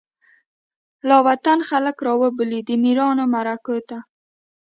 لاوطن 1.09 1.59
خلک 1.69 1.97
رابولی، 2.07 2.59
دمیړانومعرکوته 2.69 3.97